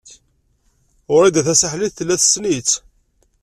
[1.13, 2.71] Wrida Tasaḥlit tella tessen-itt.